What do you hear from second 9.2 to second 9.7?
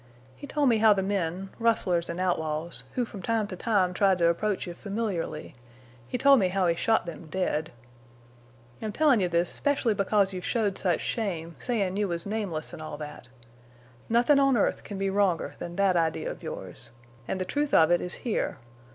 this